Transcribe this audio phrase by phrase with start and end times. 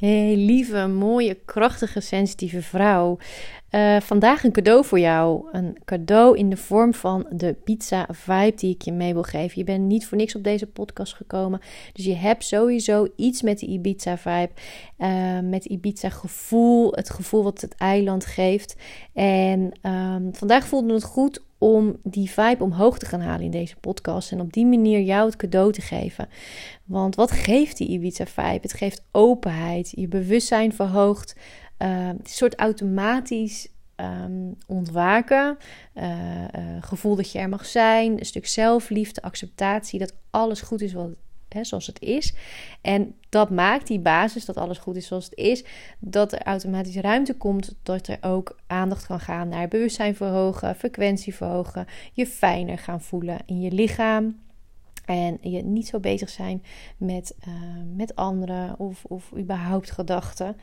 [0.00, 3.18] Hey, lieve, mooie, krachtige, sensitieve vrouw.
[3.70, 5.48] Uh, vandaag een cadeau voor jou.
[5.52, 9.58] Een cadeau in de vorm van de pizza vibe die ik je mee wil geven.
[9.58, 11.60] Je bent niet voor niks op deze podcast gekomen.
[11.92, 14.50] Dus je hebt sowieso iets met de Ibiza vibe.
[14.98, 16.92] Uh, met Ibiza gevoel.
[16.92, 18.76] Het gevoel wat het eiland geeft.
[19.12, 23.76] En um, vandaag voelde het goed om die vibe omhoog te gaan halen in deze
[23.76, 24.32] podcast.
[24.32, 26.28] En op die manier jou het cadeau te geven.
[26.84, 28.58] Want wat geeft die Ibiza vibe?
[28.62, 31.36] Het geeft openheid, je bewustzijn verhoogt.
[31.78, 35.56] Uh, een soort automatisch um, ontwaken.
[35.94, 36.46] Uh, uh,
[36.80, 38.18] gevoel dat je er mag zijn.
[38.18, 39.98] Een stuk zelfliefde, acceptatie.
[39.98, 41.10] Dat alles goed is wat,
[41.60, 42.34] zoals het is.
[42.80, 45.64] En dat maakt die basis, dat alles goed is zoals het is,
[45.98, 51.34] dat er automatisch ruimte komt, dat er ook aandacht kan gaan naar bewustzijn verhogen, frequentie
[51.34, 54.49] verhogen, je fijner gaan voelen in je lichaam.
[55.10, 56.62] En je niet zo bezig zijn
[56.96, 57.54] met, uh,
[57.96, 60.56] met anderen of, of überhaupt gedachten.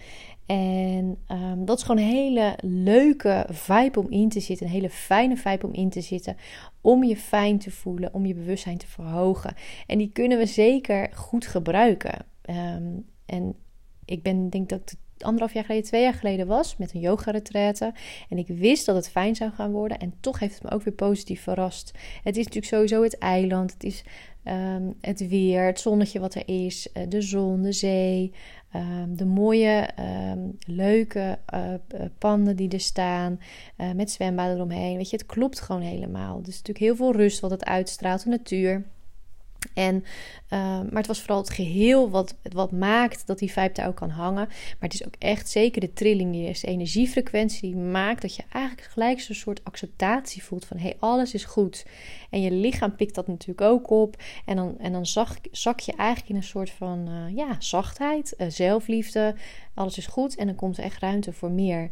[0.46, 4.66] En um, dat is gewoon een hele leuke vibe om in te zitten.
[4.66, 6.38] Een hele fijne vibe om in te zitten.
[6.82, 9.56] Om je fijn te voelen, om je bewustzijn te verhogen.
[9.88, 12.26] En die kunnen we zeker goed gebruiken.
[12.50, 13.56] Um, en
[14.06, 17.94] ik ben, denk dat anderhalf jaar geleden, twee jaar geleden was met een yoga-retraite.
[18.30, 20.00] En ik wist dat het fijn zou gaan worden.
[20.00, 21.92] En toch heeft het me ook weer positief verrast.
[22.24, 23.74] Het is natuurlijk sowieso het eiland.
[23.74, 24.04] Het is
[24.44, 28.34] um, het weer, het zonnetje wat er is, uh, de zon, de zee.
[28.76, 29.90] Um, de mooie,
[30.32, 31.74] um, leuke uh,
[32.18, 33.40] panden die er staan.
[33.96, 34.98] Met zwembaden eromheen.
[34.98, 36.42] Weet je, het klopt gewoon helemaal.
[36.42, 38.86] Dus natuurlijk heel veel rust wat het uitstraalt, de natuur.
[39.74, 43.88] En, uh, maar het was vooral het geheel wat, wat maakt dat die vibe daar
[43.88, 44.46] ook kan hangen.
[44.48, 48.36] Maar het is ook echt zeker de trilling, die is de energiefrequentie die maakt dat
[48.36, 51.86] je eigenlijk gelijk zo'n soort acceptatie voelt van hé, hey, alles is goed.
[52.30, 54.16] En je lichaam pikt dat natuurlijk ook op.
[54.46, 55.06] En dan, en dan
[55.52, 59.36] zak, je eigenlijk in een soort van uh, ja, zachtheid, uh, zelfliefde.
[59.74, 61.90] Alles is goed en dan komt er echt ruimte voor meer.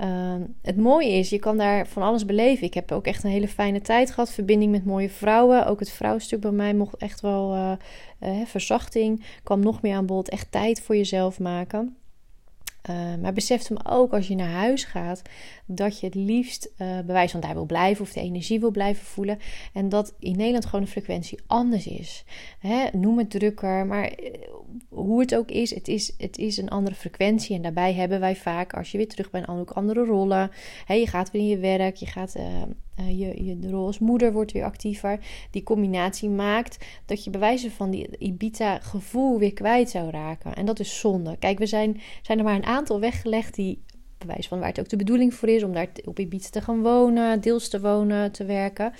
[0.00, 2.66] Uh, het mooie is, je kan daar van alles beleven.
[2.66, 4.30] Ik heb ook echt een hele fijne tijd gehad.
[4.30, 5.66] Verbinding met mooie vrouwen.
[5.66, 7.72] Ook het vrouwstuk bij mij mocht echt wel uh,
[8.20, 9.24] uh, verzachting.
[9.42, 10.28] Kwam nog meer aan bod.
[10.28, 11.96] Echt tijd voor jezelf maken.
[12.90, 15.22] Uh, maar beseft hem ook als je naar huis gaat
[15.66, 19.04] dat je het liefst uh, bewijs van daar wil blijven of de energie wil blijven
[19.04, 19.38] voelen.
[19.72, 22.24] En dat in Nederland gewoon de frequentie anders is.
[22.58, 24.30] Hè, noem het drukker, maar uh,
[24.88, 27.56] hoe het ook is het, is, het is een andere frequentie.
[27.56, 30.50] En daarbij hebben wij vaak, als je weer terug bent, ook andere rollen.
[30.84, 32.36] Hè, je gaat weer in je werk, je gaat
[33.06, 35.18] je, je de rol als moeder wordt weer actiever.
[35.50, 40.54] Die combinatie maakt dat je bewijzen van die Ibiza-gevoel weer kwijt zou raken.
[40.54, 41.36] En dat is zonde.
[41.36, 43.82] Kijk, we zijn, zijn er maar een aantal weggelegd die
[44.18, 46.82] bewijs van waar het ook de bedoeling voor is om daar op Ibiza te gaan
[46.82, 48.92] wonen, deels te wonen, te werken.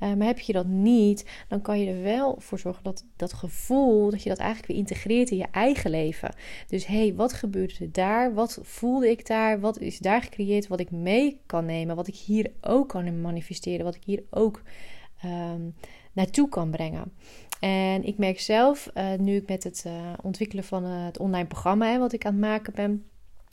[0.00, 3.32] Uh, maar heb je dat niet, dan kan je er wel voor zorgen dat dat
[3.32, 6.34] gevoel, dat je dat eigenlijk weer integreert in je eigen leven.
[6.66, 8.34] Dus hé, hey, wat gebeurde er daar?
[8.34, 9.60] Wat voelde ik daar?
[9.60, 11.96] Wat is daar gecreëerd wat ik mee kan nemen?
[11.96, 13.84] Wat ik hier ook kan manifesteren?
[13.84, 14.62] Wat ik hier ook
[15.24, 15.74] um,
[16.12, 17.12] naartoe kan brengen?
[17.60, 19.92] En ik merk zelf, uh, nu ik met het uh,
[20.22, 23.04] ontwikkelen van het online programma, hè, wat ik aan het maken ben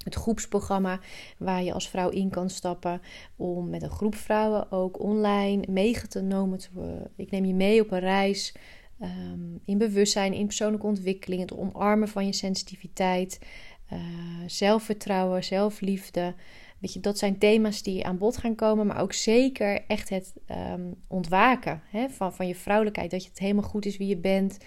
[0.04, 1.00] het groepsprogramma
[1.38, 3.02] waar je als vrouw in kan stappen
[3.36, 7.12] om met een groep vrouwen ook online meegenomen te worden.
[7.16, 8.56] Ik neem je mee op een reis
[9.02, 13.40] um, in bewustzijn, in persoonlijke ontwikkeling, het omarmen van je sensitiviteit,
[13.94, 14.00] uh,
[14.48, 16.34] zelfvertrouwen, zelfliefde.
[17.02, 20.34] Dat zijn thema's die aan bod gaan komen, maar ook zeker echt het
[20.74, 23.12] um, ontwaken hè, van, van je vrouwelijkheid.
[23.12, 24.58] Dat je het helemaal goed is wie je bent.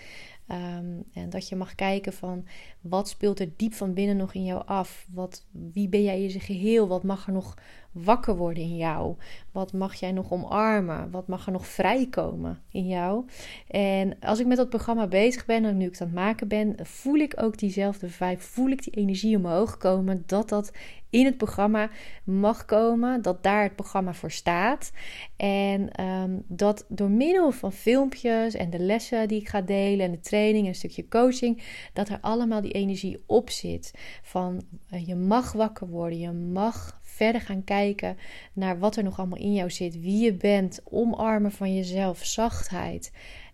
[0.48, 2.46] Um, en dat je mag kijken van
[2.80, 5.06] wat speelt er diep van binnen nog in jou af?
[5.12, 6.88] Wat, wie ben jij in zijn geheel?
[6.88, 7.54] Wat mag er nog
[7.94, 9.16] wakker worden in jou?
[9.52, 11.10] Wat mag jij nog omarmen?
[11.10, 13.24] Wat mag er nog vrijkomen in jou?
[13.68, 16.48] En als ik met dat programma bezig ben en nu ik het aan het maken
[16.48, 20.72] ben, voel ik ook diezelfde vibe, voel ik die energie omhoog komen, dat dat
[21.14, 21.90] in het programma
[22.24, 24.92] mag komen, dat daar het programma voor staat.
[25.36, 30.12] En um, dat door middel van filmpjes en de lessen die ik ga delen en
[30.12, 31.62] de training en een stukje coaching,
[31.92, 33.94] dat er allemaal die energie op zit.
[34.22, 38.16] Van uh, je mag wakker worden, je mag verder gaan kijken
[38.52, 43.12] naar wat er nog allemaal in jou zit, wie je bent, omarmen van jezelf, zachtheid.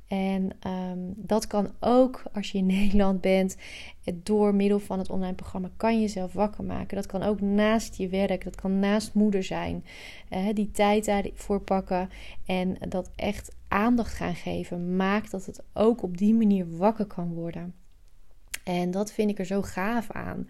[0.09, 3.57] En um, dat kan ook als je in Nederland bent,
[4.15, 6.97] door middel van het online programma kan je jezelf wakker maken.
[6.97, 9.85] Dat kan ook naast je werk, dat kan naast moeder zijn.
[10.55, 12.11] Die tijd daarvoor pakken
[12.47, 17.35] en dat echt aandacht gaan geven, maakt dat het ook op die manier wakker kan
[17.35, 17.75] worden.
[18.65, 20.49] En dat vind ik er zo gaaf aan.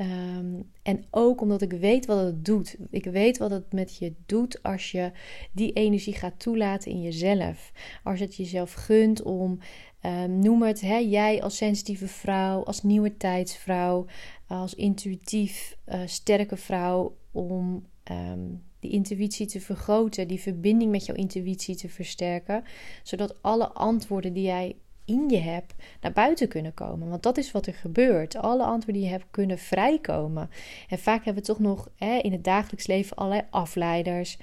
[0.00, 2.76] Um, en ook omdat ik weet wat het doet.
[2.90, 5.12] Ik weet wat het met je doet als je
[5.52, 7.72] die energie gaat toelaten in jezelf.
[8.02, 9.58] Als het jezelf gunt om
[10.02, 14.06] Ehm, noem het, hè, jij als sensitieve vrouw, als nieuwe tijdsvrouw,
[14.46, 21.16] als intuïtief uh, sterke vrouw, om um, die intuïtie te vergroten, die verbinding met jouw
[21.16, 22.64] intuïtie te versterken,
[23.02, 27.08] zodat alle antwoorden die jij in je hebt naar buiten kunnen komen.
[27.08, 28.36] Want dat is wat er gebeurt.
[28.36, 30.50] Alle antwoorden die je hebt kunnen vrijkomen.
[30.88, 34.38] En vaak hebben we toch nog hè, in het dagelijks leven allerlei afleiders,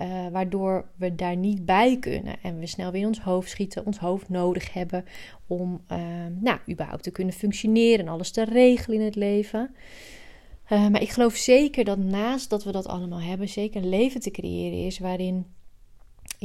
[0.00, 2.36] uh, waardoor we daar niet bij kunnen.
[2.42, 5.04] En we snel weer in ons hoofd schieten, ons hoofd nodig hebben
[5.46, 5.98] om uh,
[6.40, 9.74] nou, überhaupt te kunnen functioneren en alles te regelen in het leven.
[10.72, 14.20] Uh, maar ik geloof zeker dat naast dat we dat allemaal hebben, zeker een leven
[14.20, 15.46] te creëren is waarin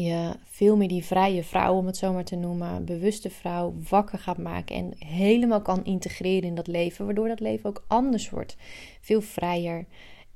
[0.02, 4.20] je veel meer die vrije vrouw, om het zo maar te noemen, bewuste vrouw, wakker
[4.20, 8.58] gaat maken en helemaal kan integreren in dat leven, waardoor dat leven ook anders wordt.
[9.02, 9.86] Veel vrijer.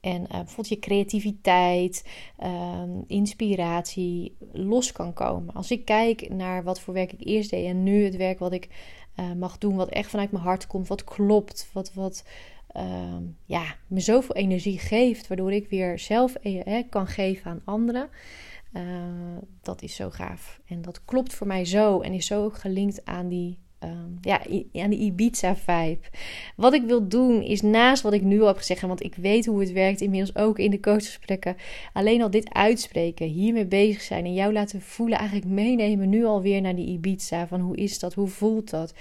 [0.02, 2.06] En uh, bijvoorbeeld je creativiteit,
[2.44, 5.54] uh, inspiratie los kan komen.
[5.54, 8.54] Als ik kijk naar wat voor werk ik eerst deed en nu het werk wat
[8.54, 8.70] ik
[9.20, 12.24] uh, mag doen, wat echt vanuit mijn hart komt, wat klopt, wat, wat
[12.68, 18.10] ehm, ja, me zoveel energie geeft, waardoor ik weer zelf eh, kan geven aan anderen.
[18.74, 18.84] Uh,
[19.62, 20.60] dat is zo gaaf.
[20.66, 24.42] En dat klopt voor mij zo en is zo ook gelinkt aan die um, ja,
[24.74, 26.08] aan de Ibiza-vibe.
[26.56, 29.46] Wat ik wil doen is naast wat ik nu al heb gezegd, want ik weet
[29.46, 31.56] hoe het werkt, inmiddels ook in de coachgesprekken,
[31.94, 36.62] alleen al dit uitspreken, hiermee bezig zijn en jou laten voelen, eigenlijk meenemen nu alweer
[36.62, 37.48] naar die Ibiza.
[37.48, 38.94] Van hoe is dat, hoe voelt dat?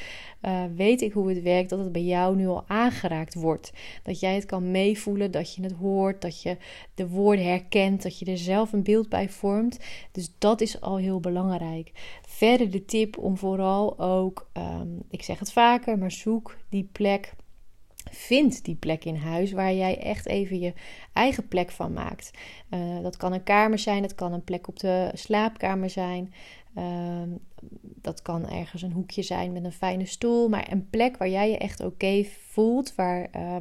[0.42, 3.72] Uh, weet ik hoe het werkt, dat het bij jou nu al aangeraakt wordt.
[4.02, 6.56] Dat jij het kan meevoelen, dat je het hoort, dat je
[6.94, 9.78] de woorden herkent, dat je er zelf een beeld bij vormt.
[10.12, 11.92] Dus dat is al heel belangrijk.
[12.26, 17.34] Verder de tip om vooral ook, ehm, ik zeg het vaker, maar zoek die plek.
[18.10, 20.72] Vind die plek in huis waar jij echt even je
[21.12, 22.30] eigen plek van maakt.
[22.70, 26.32] Uh, dat kan een kamer zijn, dat kan een plek op de slaapkamer zijn.
[26.78, 27.22] Uh,
[27.82, 30.48] dat kan ergens een hoekje zijn met een fijne stoel.
[30.48, 32.94] Maar een plek waar jij je echt oké voelt.
[32.94, 33.56] Waar, uh,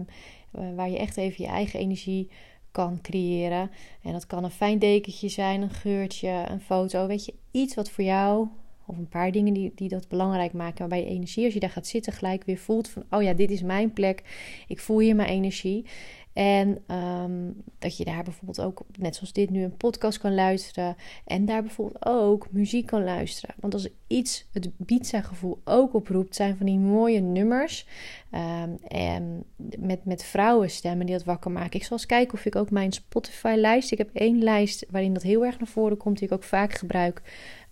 [0.76, 2.30] waar je echt even je eigen energie
[2.72, 3.72] kan creëren.
[4.04, 7.08] En dat kan een fijn dekentje zijn, een geurtje, een foto.
[7.08, 8.48] Weet je, iets wat voor jou
[8.86, 10.80] of een paar dingen die, die dat belangrijk maken.
[10.80, 13.52] Waarbij je energie, als je daar gaat zitten, gelijk weer voelt van: oh ja, dit
[13.52, 14.24] is mijn plek.
[14.68, 15.86] Ik voel hier mijn energie.
[16.34, 20.96] En um, dat je daar bijvoorbeeld ook, net zoals dit nu, een podcast kan luisteren.
[21.26, 23.56] En daar bijvoorbeeld ook muziek kan luisteren.
[23.60, 27.88] Want als iets het Ibiza gevoel ook oproept, zijn van die mooie nummers.
[28.32, 29.44] Um, en
[29.80, 31.80] met, met vrouwenstemmen die dat wakker maken.
[31.80, 33.92] Ik zal eens kijken of ik ook mijn Spotify lijst.
[33.92, 36.18] Ik heb één lijst waarin dat heel erg naar voren komt.
[36.18, 37.22] Die ik ook vaak gebruik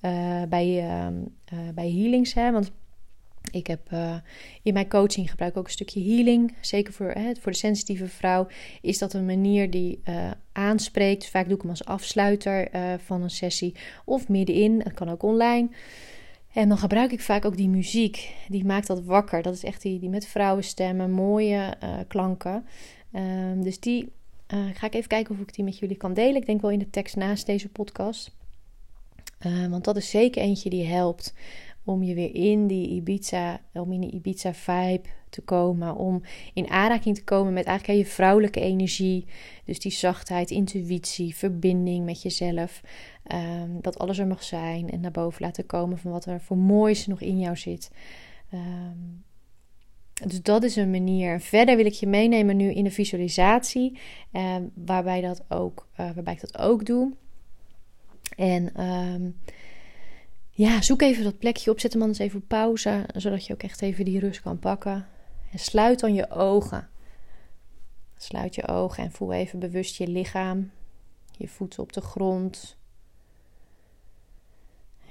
[0.01, 2.33] uh, bij, uh, bij healings.
[2.33, 2.51] Hè?
[2.51, 2.71] Want
[3.51, 4.15] ik heb uh,
[4.63, 6.55] in mijn coaching gebruik ook een stukje healing.
[6.61, 8.47] Zeker voor, hè, voor de sensitieve vrouw
[8.81, 10.01] is dat een manier die
[10.51, 11.29] aanspreekt.
[11.29, 12.69] Vaak doe ik hem als afsluiter
[13.03, 13.75] van een sessie
[14.05, 14.81] of middenin.
[14.83, 15.69] Het kan ook online.
[16.53, 18.33] En dan gebruik ik vaak ook die muziek.
[18.47, 19.41] Die maakt dat wakker.
[19.41, 22.65] Dat is echt die, die met vrouwenstemmen, mooie klanken.
[23.11, 24.11] Ehm, dus die
[24.47, 26.35] ga ik even kijken of ik die met jullie kan delen.
[26.35, 28.37] Ik denk wel in de tekst naast deze podcast.
[29.69, 31.33] Want dat is zeker eentje die helpt
[31.83, 36.21] om je weer in die Ibiza, om in die Ibiza vibe te komen, om
[36.53, 39.25] in aanraking te komen met eigenlijk je vrouwelijke energie,
[39.65, 42.81] dus die zachtheid, intuïtie, verbinding met jezelf,
[43.33, 46.57] um, dat alles er mag zijn en naar boven laten komen van wat er voor
[46.57, 47.91] moois nog in jou zit.
[48.53, 49.23] Um,
[50.27, 51.39] dus dat is een manier.
[51.39, 53.99] Verder wil ik je meenemen nu in de visualisatie,
[54.31, 57.13] um, waarbij, dat ook, uh, waarbij ik dat ook doe.
[58.35, 59.39] En um,
[60.49, 61.79] ja, zoek even dat plekje op.
[61.79, 65.07] Zet hem anders even pauze, zodat je ook echt even die rust kan pakken.
[65.51, 66.89] En sluit dan je ogen.
[68.17, 70.71] Sluit je ogen en voel even bewust je lichaam.
[71.37, 72.77] Je voeten op de grond.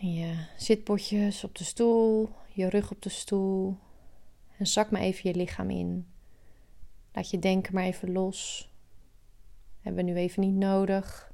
[0.00, 2.30] je zitbotjes op de stoel.
[2.52, 3.76] Je rug op de stoel.
[4.56, 6.06] En zak maar even je lichaam in.
[7.12, 8.70] Laat je denken maar even los.
[9.80, 11.27] Hebben we nu even niet nodig.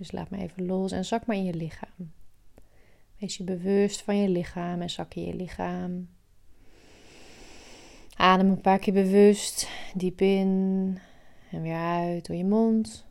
[0.00, 2.12] Dus laat maar even los en zak maar in je lichaam.
[3.18, 6.08] Wees je bewust van je lichaam en zak in je lichaam.
[8.14, 9.68] Adem een paar keer bewust.
[9.94, 10.98] Diep in
[11.50, 13.06] en weer uit door je mond.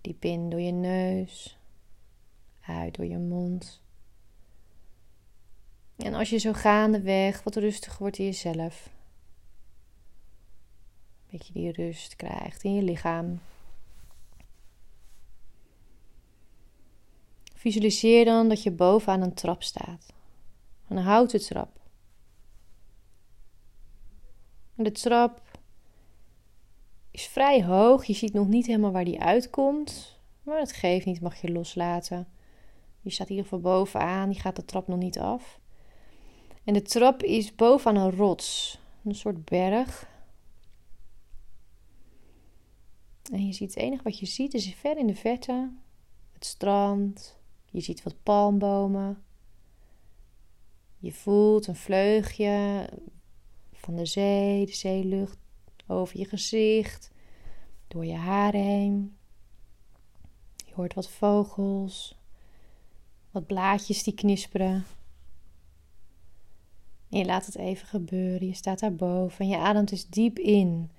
[0.00, 1.58] Diep in door je neus.
[2.60, 3.82] Uit door je mond.
[5.96, 8.90] En als je zo gaandeweg wat rustiger wordt in jezelf.
[11.22, 13.40] Een beetje die rust krijgt in je lichaam.
[17.62, 20.12] Visualiseer dan dat je bovenaan een trap staat.
[20.88, 21.80] Een houten trap.
[24.76, 25.58] En de trap
[27.10, 28.04] is vrij hoog.
[28.04, 30.18] Je ziet nog niet helemaal waar die uitkomt.
[30.42, 32.28] Maar dat geeft niet, mag je loslaten.
[33.00, 35.60] Je staat in ieder geval bovenaan, die gaat de trap nog niet af.
[36.64, 40.08] En de trap is bovenaan een rots, een soort berg.
[43.32, 45.72] En je ziet het enige wat je ziet is ver in de verte
[46.32, 47.40] het strand.
[47.72, 49.22] Je ziet wat palmbomen.
[50.98, 52.88] Je voelt een vleugje
[53.72, 55.38] van de zee, de zeelucht
[55.86, 57.10] over je gezicht,
[57.88, 59.16] door je haren heen.
[60.66, 62.18] Je hoort wat vogels,
[63.30, 64.84] wat blaadjes die knisperen.
[67.10, 68.46] En je laat het even gebeuren.
[68.46, 70.90] Je staat daarboven en je ademt dus diep in.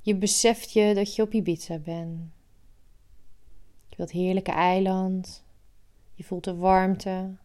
[0.00, 2.32] Je beseft je dat je op Ibiza bent.
[3.88, 5.43] Je wilt heerlijke eiland.
[6.14, 7.36] Je voelt de warmte,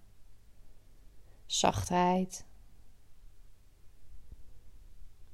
[1.46, 2.46] zachtheid.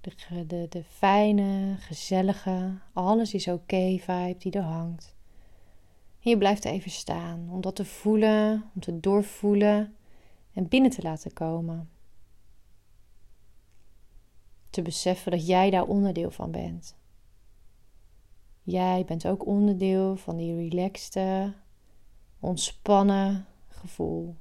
[0.02, 5.16] De, de, de fijne, gezellige, alles is oké vibe die er hangt.
[6.20, 9.96] Je blijft even staan om dat te voelen, om te doorvoelen
[10.54, 11.90] en binnen te laten komen.
[14.70, 16.96] Te beseffen dat jij daar onderdeel van bent.
[18.64, 21.54] Jij bent ook onderdeel van die relaxte,
[22.46, 24.36] ontspannen gevoel.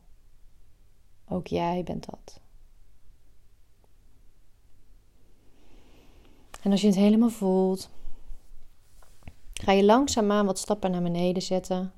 [1.28, 2.40] Ook jij bent dat.
[6.62, 7.90] En als je het helemaal voelt,
[9.52, 11.92] ga je langzaamaan wat stappen naar beneden zetten.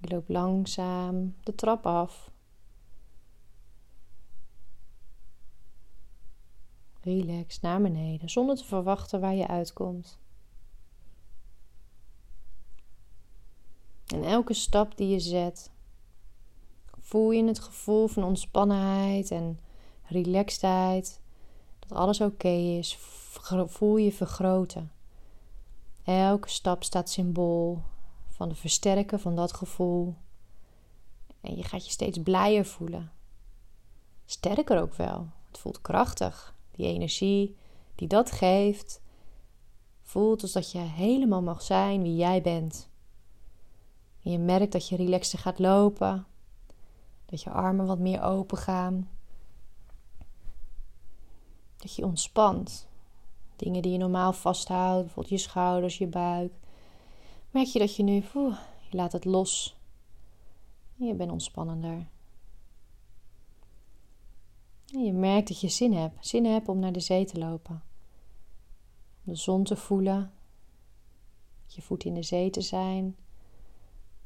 [0.00, 2.30] Je loopt langzaam de trap af.
[7.00, 10.18] Relax naar beneden, zonder te verwachten waar je uitkomt.
[14.14, 15.70] En elke stap die je zet,
[17.00, 19.60] voel je het gevoel van ontspannenheid en
[20.02, 21.20] relaxedheid.
[21.78, 22.96] Dat alles oké is.
[23.66, 24.92] Voel je vergroten.
[26.04, 27.82] Elke stap staat symbool
[28.28, 30.14] van het versterken van dat gevoel.
[31.40, 33.12] En je gaat je steeds blijer voelen.
[34.24, 35.28] Sterker ook wel.
[35.48, 36.54] Het voelt krachtig.
[36.70, 37.56] Die energie
[37.94, 39.00] die dat geeft,
[40.02, 42.92] voelt alsof je helemaal mag zijn wie jij bent.
[44.24, 46.26] En je merkt dat je relaxter gaat lopen.
[47.26, 49.08] Dat je armen wat meer open gaan.
[51.76, 52.88] Dat je ontspant.
[53.56, 56.52] Dingen die je normaal vasthoudt, bijvoorbeeld je schouders, je buik.
[57.50, 58.56] Merk je dat je nu, je
[58.90, 59.76] laat het los.
[60.98, 62.06] En je bent ontspannender.
[64.92, 66.26] En je merkt dat je zin hebt.
[66.26, 67.82] Zin hebt om naar de zee te lopen.
[69.22, 70.32] De zon te voelen.
[71.66, 73.16] Je voet in de zee te zijn.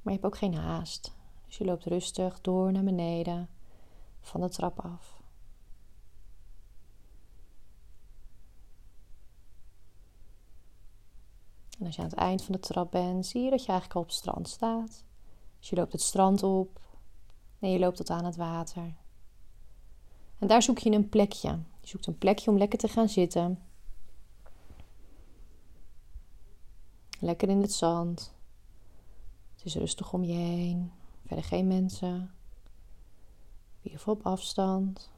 [0.08, 1.14] Maar je hebt ook geen haast.
[1.46, 3.48] Dus je loopt rustig door naar beneden
[4.20, 5.22] van de trap af.
[11.78, 13.94] En als je aan het eind van de trap bent, zie je dat je eigenlijk
[13.94, 15.04] al op het strand staat.
[15.58, 16.80] Dus je loopt het strand op
[17.58, 18.94] en je loopt tot aan het water.
[20.38, 21.58] En daar zoek je een plekje.
[21.80, 23.62] Je zoekt een plekje om lekker te gaan zitten.
[27.20, 28.36] Lekker in het zand.
[29.68, 30.92] Is rustig om je heen.
[31.26, 32.30] Verder geen mensen.
[33.82, 35.10] Geval op afstand.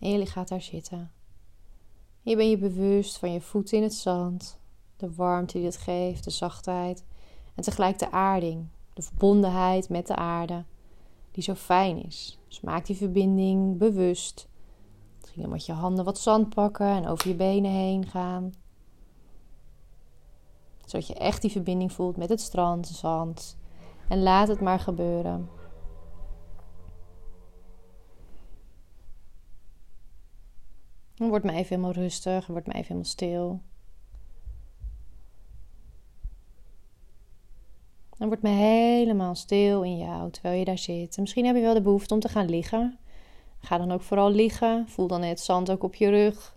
[0.00, 1.12] En je gaat daar zitten.
[2.22, 4.58] je bent je bewust van je voeten in het zand.
[4.96, 7.04] De warmte die het geeft, de zachtheid.
[7.54, 8.66] En tegelijk de aarding.
[8.92, 10.64] De verbondenheid met de aarde.
[11.30, 12.38] Die zo fijn is.
[12.48, 14.48] Dus maak die verbinding bewust.
[15.20, 18.52] Misschien met je handen wat zand pakken en over je benen heen gaan
[20.84, 23.56] zodat je echt die verbinding voelt met het strand, zand.
[24.08, 25.48] En laat het maar gebeuren.
[31.14, 33.60] Dan word maar even helemaal rustig, word maar even helemaal stil.
[38.18, 41.16] Dan word maar helemaal stil in jou terwijl je daar zit.
[41.16, 42.98] En misschien heb je wel de behoefte om te gaan liggen.
[43.58, 44.88] Ga dan ook vooral liggen.
[44.88, 46.56] Voel dan het zand ook op je rug.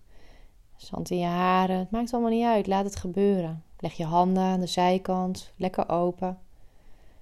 [0.76, 1.78] Zand in je haren.
[1.78, 2.66] Het maakt allemaal niet uit.
[2.66, 3.62] Laat het gebeuren.
[3.78, 6.38] Leg je handen aan de zijkant lekker open.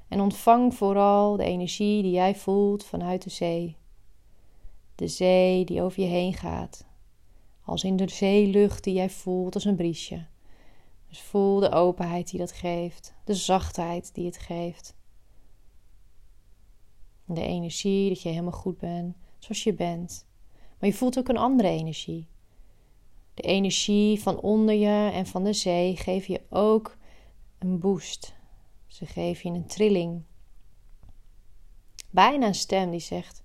[0.09, 3.77] En ontvang vooral de energie die jij voelt vanuit de zee.
[4.95, 6.87] De zee die over je heen gaat.
[7.65, 10.27] Als in de zeelucht die jij voelt als een briesje.
[11.09, 13.15] Dus voel de openheid die dat geeft.
[13.25, 14.95] De zachtheid die het geeft.
[17.25, 20.27] De energie dat je helemaal goed bent zoals je bent.
[20.79, 22.29] Maar je voelt ook een andere energie.
[23.37, 26.97] De energie van onder je en van de zee geeft je ook
[27.59, 28.35] een boost.
[28.87, 30.23] Ze geven je een trilling.
[32.11, 33.43] Bijna een stem die zegt: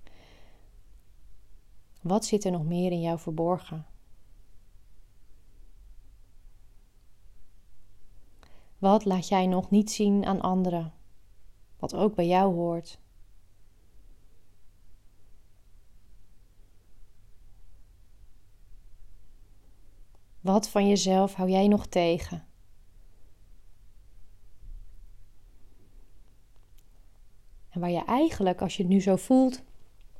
[2.00, 3.86] Wat zit er nog meer in jou verborgen?
[8.78, 10.92] Wat laat jij nog niet zien aan anderen?
[11.78, 12.98] Wat ook bij jou hoort.
[20.42, 22.44] Wat van jezelf hou jij nog tegen?
[27.70, 29.62] En waar je eigenlijk, als je het nu zo voelt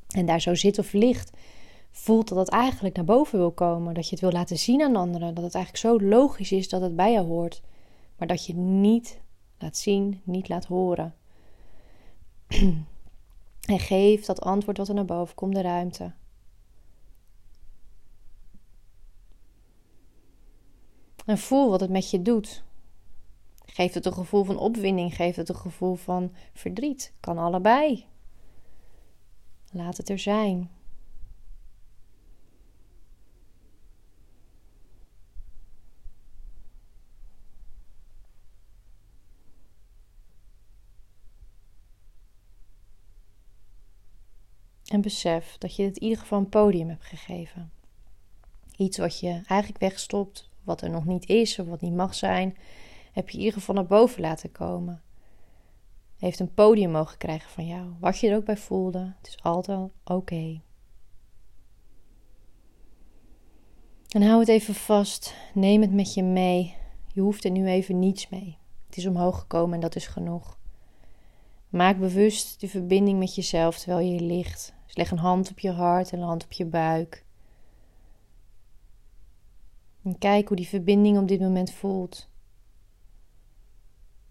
[0.08, 1.30] en daar zo zit of ligt,
[1.90, 3.94] voelt dat het eigenlijk naar boven wil komen.
[3.94, 5.34] Dat je het wil laten zien aan anderen.
[5.34, 7.62] Dat het eigenlijk zo logisch is dat het bij je hoort.
[8.16, 9.20] Maar dat je het niet
[9.58, 11.14] laat zien, niet laat horen.
[13.72, 16.12] en geef dat antwoord wat er naar boven komt de ruimte.
[21.24, 22.62] En voel wat het met je doet.
[23.66, 25.14] Geeft het een gevoel van opwinding?
[25.14, 27.12] Geeft het een gevoel van verdriet?
[27.20, 28.06] Kan allebei.
[29.70, 30.70] Laat het er zijn.
[44.84, 47.72] En besef dat je het in ieder geval een podium hebt gegeven.
[48.76, 52.56] Iets wat je eigenlijk wegstopt, wat er nog niet is of wat niet mag zijn,
[53.12, 55.02] heb je in ieder geval naar boven laten komen.
[56.18, 57.92] Heeft een podium mogen krijgen van jou.
[58.00, 60.60] Wat je er ook bij voelde, het is altijd oké.
[64.08, 65.34] En hou het even vast.
[65.54, 66.74] Neem het met je mee.
[67.12, 68.58] Je hoeft er nu even niets mee.
[68.86, 70.58] Het is omhoog gekomen en dat is genoeg.
[71.68, 74.74] Maak bewust de verbinding met jezelf terwijl je ligt.
[74.86, 77.24] Dus leg een hand op je hart en een hand op je buik.
[80.02, 82.28] En kijk hoe die verbinding op dit moment voelt.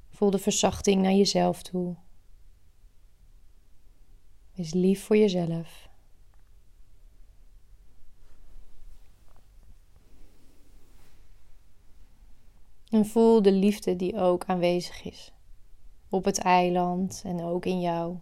[0.09, 1.95] Voel de verzachting naar jezelf toe.
[4.55, 5.89] Wees lief voor jezelf.
[12.89, 15.33] En voel de liefde die ook aanwezig is.
[16.09, 18.17] Op het eiland en ook in jou.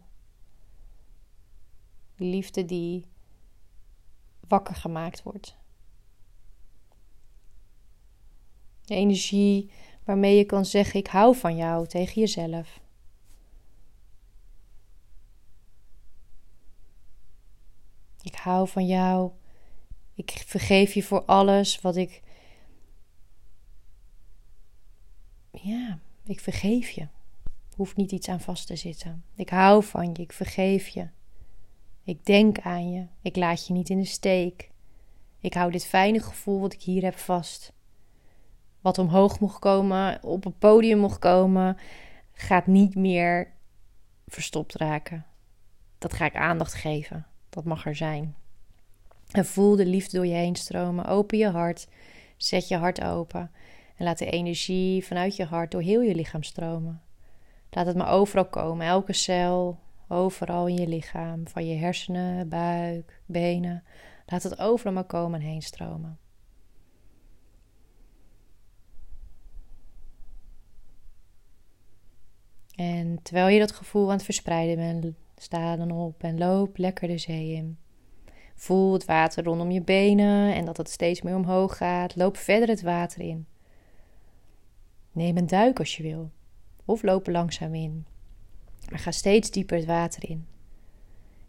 [2.15, 3.05] De liefde die
[4.47, 5.58] wakker gemaakt wordt.
[8.89, 9.69] De energie
[10.03, 12.79] waarmee je kan zeggen: Ik hou van jou tegen jezelf.
[18.21, 19.31] Ik hou van jou.
[20.13, 22.21] Ik vergeef je voor alles wat ik.
[25.51, 27.07] Ja, ik vergeef je.
[27.75, 29.23] Hoeft niet iets aan vast te zitten.
[29.35, 30.21] Ik hou van je.
[30.21, 31.07] Ik vergeef je.
[32.03, 33.05] Ik denk aan je.
[33.21, 34.71] Ik laat je niet in de steek.
[35.39, 37.77] Ik hou dit fijne gevoel wat ik hier heb vast
[38.81, 41.77] wat omhoog mocht komen, op een podium mocht komen,
[42.33, 43.51] gaat niet meer
[44.27, 45.25] verstopt raken.
[45.97, 47.25] Dat ga ik aandacht geven.
[47.49, 48.35] Dat mag er zijn.
[49.31, 51.05] En voel de liefde door je heen stromen.
[51.05, 51.87] Open je hart.
[52.37, 53.51] Zet je hart open.
[53.95, 57.01] En laat de energie vanuit je hart door heel je lichaam stromen.
[57.69, 58.87] Laat het maar overal komen.
[58.87, 61.47] Elke cel, overal in je lichaam.
[61.47, 63.83] Van je hersenen, buik, benen.
[64.25, 66.17] Laat het overal maar komen en heen stromen.
[72.79, 77.07] En terwijl je dat gevoel aan het verspreiden bent, sta dan op en loop lekker
[77.07, 77.77] de zee in.
[78.55, 82.15] Voel het water rondom je benen en dat het steeds meer omhoog gaat.
[82.15, 83.47] Loop verder het water in.
[85.11, 86.31] Neem een duik als je wil,
[86.85, 88.05] of loop langzaam in.
[88.89, 90.47] Maar ga steeds dieper het water in.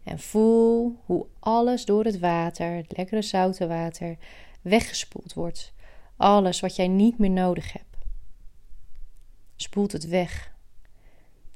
[0.03, 4.17] En voel hoe alles door het water, het lekkere zoute water,
[4.61, 5.73] weggespoeld wordt.
[6.17, 7.97] Alles wat jij niet meer nodig hebt.
[9.55, 10.51] Spoelt het weg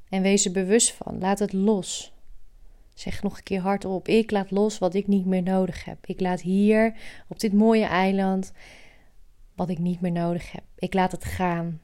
[0.08, 1.18] en wees er bewust van.
[1.18, 2.12] Laat het los.
[2.94, 6.06] Zeg nog een keer hardop: Ik laat los wat ik niet meer nodig heb.
[6.06, 6.94] Ik laat hier
[7.28, 8.52] op dit mooie eiland
[9.54, 10.64] wat ik niet meer nodig heb.
[10.76, 11.80] Ik laat het gaan.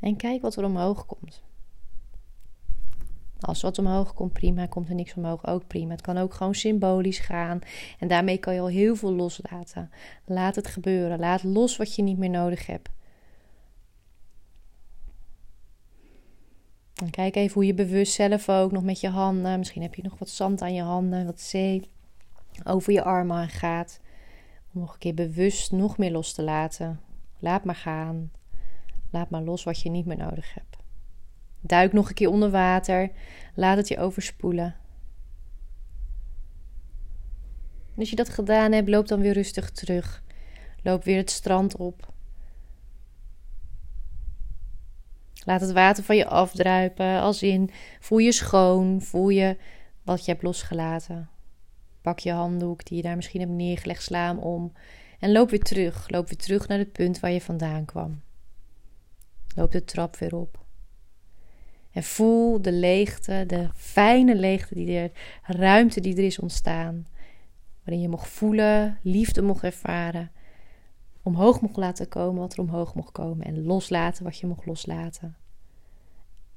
[0.00, 1.42] En kijk wat er omhoog komt.
[3.40, 4.66] Als wat omhoog komt, prima.
[4.66, 5.90] Komt er niks omhoog, ook prima.
[5.90, 7.58] Het kan ook gewoon symbolisch gaan.
[7.98, 9.90] En daarmee kan je al heel veel loslaten.
[10.24, 11.18] Laat het gebeuren.
[11.18, 12.88] Laat los wat je niet meer nodig hebt.
[17.02, 20.02] En kijk even hoe je bewust zelf ook nog met je handen, misschien heb je
[20.02, 21.90] nog wat zand aan je handen, wat zee,
[22.64, 24.00] over je armen gaat.
[24.74, 27.00] Om nog een keer bewust nog meer los te laten.
[27.38, 28.30] Laat maar gaan.
[29.10, 30.76] Laat maar los wat je niet meer nodig hebt.
[31.60, 33.10] Duik nog een keer onder water.
[33.54, 34.76] Laat het je overspoelen.
[37.94, 40.22] En als je dat gedaan hebt, loop dan weer rustig terug.
[40.82, 42.12] Loop weer het strand op.
[45.48, 47.20] Laat het water van je afdruipen.
[47.20, 49.02] Als in, voel je schoon.
[49.02, 49.56] Voel je
[50.02, 51.28] wat je hebt losgelaten.
[52.00, 54.02] Pak je handdoek die je daar misschien hebt neergelegd.
[54.02, 54.72] Sla hem om.
[55.18, 56.10] En loop weer terug.
[56.10, 58.20] Loop weer terug naar het punt waar je vandaan kwam.
[59.54, 60.64] Loop de trap weer op.
[61.90, 65.10] En voel de leegte, de fijne leegte die er,
[65.42, 67.06] ruimte die er is ontstaan.
[67.84, 70.30] Waarin je mocht voelen, liefde mocht ervaren.
[71.28, 73.46] Omhoog mocht laten komen wat er omhoog mocht komen.
[73.46, 75.36] En loslaten wat je mocht loslaten.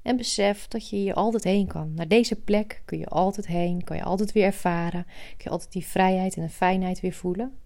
[0.01, 1.93] En besef dat je hier altijd heen kan.
[1.93, 3.83] Naar deze plek kun je altijd heen.
[3.83, 5.03] Kan je altijd weer ervaren.
[5.03, 7.57] Kun je altijd die vrijheid en de fijnheid weer voelen.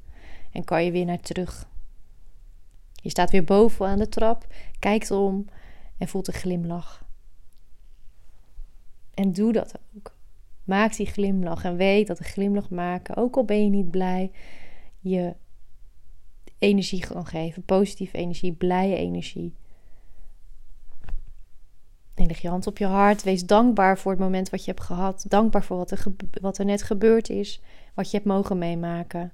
[0.52, 1.70] En kan je weer naar terug.
[2.94, 4.48] Je staat weer boven aan de trap.
[4.80, 5.46] Kijkt om.
[5.98, 7.06] En voelt een glimlach.
[9.14, 10.16] En doe dat ook.
[10.64, 11.64] Maak die glimlach.
[11.64, 14.32] En weet dat een glimlach maken, ook al ben je niet blij,
[15.00, 15.36] je
[16.60, 17.64] energie kan geven.
[17.64, 19.56] Positieve energie, blije energie.
[22.14, 23.24] En leg je hand op je hart.
[23.24, 25.26] Wees dankbaar voor het moment wat je hebt gehad.
[25.28, 26.04] Dankbaar voor wat er,
[26.42, 27.62] wat er net gebeurd is.
[27.94, 29.32] Wat je hebt mogen meemaken.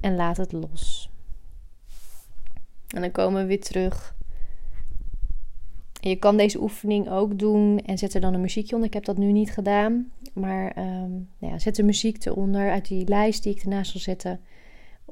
[0.00, 1.10] En laat het los.
[2.88, 4.14] En dan komen we weer terug.
[6.00, 8.88] je kan deze oefening ook doen en zet er dan een muziekje onder.
[8.88, 10.12] Ik heb dat nu niet gedaan.
[10.32, 14.00] Maar um, nou ja, zet er muziek eronder uit die lijst die ik ernaast zal
[14.00, 14.40] zetten.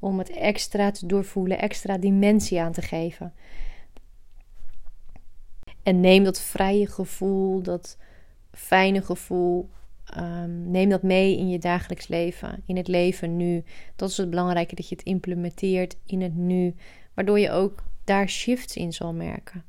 [0.01, 3.33] Om het extra te doorvoelen, extra dimensie aan te geven.
[5.83, 7.97] En neem dat vrije gevoel, dat
[8.51, 9.69] fijne gevoel,
[10.17, 13.65] um, neem dat mee in je dagelijks leven, in het leven nu.
[13.97, 16.75] Dat is het belangrijke, dat je het implementeert in het nu,
[17.15, 19.65] waardoor je ook daar shifts in zal merken.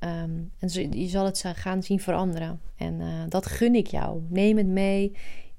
[0.00, 2.60] Um, en je zal het gaan zien veranderen.
[2.76, 4.22] En uh, dat gun ik jou.
[4.28, 5.16] Neem het mee,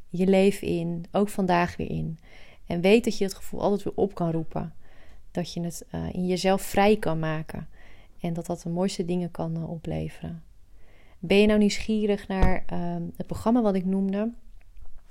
[0.10, 2.20] je leven in, ook vandaag weer in.
[2.68, 4.74] En weet dat je het gevoel altijd weer op kan roepen.
[5.32, 7.68] Dat je het uh, in jezelf vrij kan maken.
[8.20, 10.44] En dat dat de mooiste dingen kan uh, opleveren.
[11.20, 14.32] Ben je nou nieuwsgierig naar uh, het programma wat ik noemde?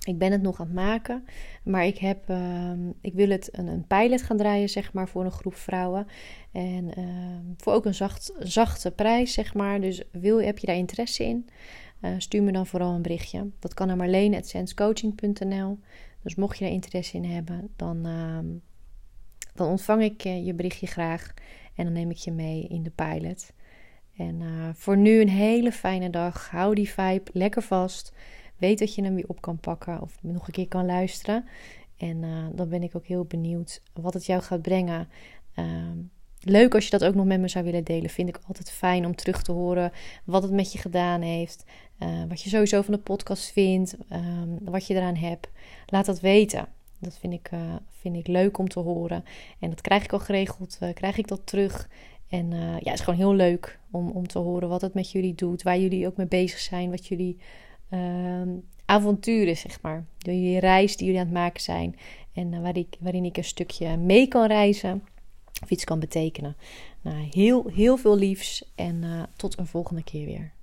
[0.05, 1.25] Ik ben het nog aan het maken,
[1.63, 5.25] maar ik, heb, ehm, ik wil het een, een pilot gaan draaien, zeg maar, voor
[5.25, 6.07] een groep vrouwen.
[6.53, 9.81] En ehm, voor ook een zacht, zachte prijs, zeg maar.
[9.81, 11.49] Dus wil, heb je daar interesse in?
[12.01, 13.51] Uh, stuur me dan vooral een berichtje.
[13.59, 15.79] Dat kan naar marlene.senscoaching.nl
[16.27, 18.03] Dus mocht je daar interesse in hebben, dan,
[19.55, 21.35] dan ontvang ik je berichtje graag.
[21.75, 23.53] En dan neem ik je mee in de pilot.
[24.17, 26.51] En uh, voor nu een hele fijne dag.
[26.51, 28.13] Hou die vibe lekker vast.
[28.57, 31.45] Weet dat je hem weer op kan pakken of nog een keer kan luisteren.
[31.97, 35.09] En uh, dan ben ik ook heel benieuwd wat het jou gaat brengen.
[35.59, 35.91] Uh,
[36.41, 38.11] leuk als je dat ook nog met me zou willen delen.
[38.11, 39.93] Vind ik altijd fijn om terug te horen
[40.25, 41.65] wat het met je gedaan heeft.
[42.03, 43.97] Uh, wat je sowieso van de podcast vindt.
[44.09, 45.49] Ehm, wat je eraan hebt.
[45.87, 46.69] Laat dat weten.
[46.99, 49.25] Dat vind ik, uh, vind ik leuk om te horen.
[49.59, 51.89] En dat krijg ik al geregeld, uh, krijg ik dat terug.
[52.29, 55.35] En ja, het is gewoon heel leuk om, om te horen wat het met jullie
[55.35, 55.63] doet.
[55.63, 56.91] Waar jullie ook mee bezig zijn.
[56.91, 57.39] Wat jullie
[57.89, 58.49] ehm,
[58.85, 60.07] avonturen, zeg maar.
[60.19, 61.97] Jullie reis die jullie aan het maken zijn.
[62.33, 65.05] En waar ik, waarin ik een stukje mee kan reizen.
[65.63, 66.57] Of iets kan betekenen.
[67.03, 68.73] Nou, heel, heel veel liefs.
[68.75, 70.55] En tot een volgende keer weer.